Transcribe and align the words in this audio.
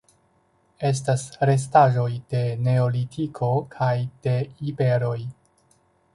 Estas 0.87 1.25
restaĵoj 1.49 2.07
de 2.35 2.41
Neolitiko 2.69 3.51
kaj 3.77 3.93
de 4.27 4.37
iberoj. 4.73 5.17